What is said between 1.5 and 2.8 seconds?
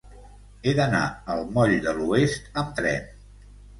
moll de l'Oest amb